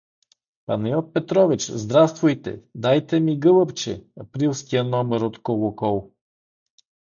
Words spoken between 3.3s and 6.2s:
гълъбче, априлския номер от „Колокол“.